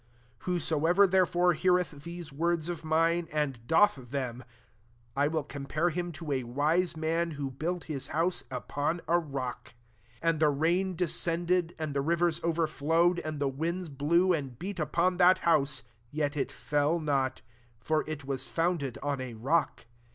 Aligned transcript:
*. 0.01 0.03
24 0.39 0.39
*f 0.39 0.45
Whosoever 0.55 1.07
thepefbre 1.07 1.53
heareth 1.55 2.03
these 2.03 2.33
words 2.33 2.69
of 2.69 2.83
mine, 2.83 3.27
and 3.31 3.59
doth 3.67 4.09
them, 4.09 4.43
I 5.15 5.29
inll 5.29 5.47
compare 5.47 5.91
him 5.91 6.11
to 6.13 6.31
a 6.31 6.41
wise 6.43 6.95
maq, 6.97 7.33
who 7.33 7.51
built 7.51 7.87
l|is 7.87 8.07
house 8.07 8.43
upon 8.49 9.01
a 9.07 9.19
rock: 9.19 9.75
25 10.23 10.23
and 10.23 10.41
4ie 10.41 10.59
rain 10.59 10.95
descended, 10.95 11.75
ai^d 11.77 11.93
the 11.93 12.01
rivers 12.01 12.43
overflowed 12.43 13.19
and 13.19 13.39
the 13.39 13.47
winds 13.47 13.89
blew, 13.89 14.33
and 14.33 14.57
beat 14.57 14.79
upon 14.79 15.17
that 15.17 15.37
house, 15.45 15.83
yet 16.09 16.35
it 16.35 16.51
fell 16.51 16.99
not: 16.99 17.43
for 17.79 18.03
it 18.09 18.25
was 18.25 18.47
found 18.47 18.81
ed 18.81 18.97
on 19.03 19.21
a 19.21 19.35
rock. 19.35 19.85